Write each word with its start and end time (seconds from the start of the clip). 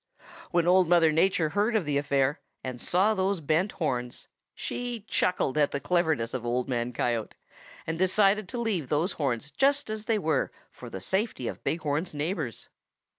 "When 0.49 0.65
Old 0.65 0.89
Mother 0.89 1.11
Nature 1.11 1.49
heard 1.49 1.75
of 1.75 1.85
the 1.85 1.99
affair 1.99 2.39
and 2.63 2.81
saw 2.81 3.13
those 3.13 3.39
bent 3.39 3.73
horns, 3.73 4.27
she 4.55 5.01
chuckled 5.07 5.59
at 5.59 5.69
the 5.69 5.79
cleverness 5.79 6.33
of 6.33 6.43
Old 6.43 6.67
Man 6.67 6.91
Coyote 6.91 7.37
and 7.85 7.99
decided 7.99 8.49
to 8.49 8.57
leave 8.57 8.89
those 8.89 9.11
horns 9.11 9.51
just 9.51 9.91
as 9.91 10.05
they 10.05 10.17
were 10.17 10.51
for 10.71 10.89
the 10.89 11.01
safety 11.01 11.47
of 11.47 11.63
Big 11.63 11.81
Horn's 11.81 12.15
neighbors. 12.15 12.67